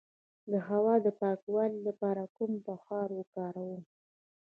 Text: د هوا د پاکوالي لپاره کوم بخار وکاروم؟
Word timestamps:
د 0.51 0.53
هوا 0.67 0.95
د 1.05 1.07
پاکوالي 1.19 1.79
لپاره 1.87 2.23
کوم 2.35 2.51
بخار 2.67 3.07
وکاروم؟ 3.19 3.81